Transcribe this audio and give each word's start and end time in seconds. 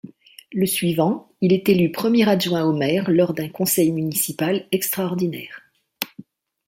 Le 0.51 0.65
suivant, 0.65 1.31
il 1.41 1.53
est 1.53 1.69
élu 1.69 1.91
premier 1.91 2.27
adjoint 2.27 2.63
au 2.63 2.73
maire 2.73 3.11
lors 3.11 3.35
d'un 3.35 3.49
conseil 3.49 3.91
municipal 3.91 4.65
extraordinaire. 4.71 5.61